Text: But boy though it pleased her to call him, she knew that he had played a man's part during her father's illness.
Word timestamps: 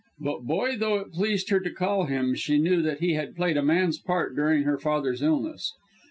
But 0.19 0.47
boy 0.47 0.77
though 0.77 0.95
it 0.95 1.11
pleased 1.13 1.51
her 1.51 1.59
to 1.59 1.69
call 1.69 2.05
him, 2.05 2.33
she 2.33 2.57
knew 2.57 2.81
that 2.81 3.01
he 3.01 3.13
had 3.13 3.35
played 3.35 3.55
a 3.55 3.61
man's 3.61 3.99
part 3.99 4.35
during 4.35 4.63
her 4.63 4.79
father's 4.79 5.21
illness. 5.21 5.75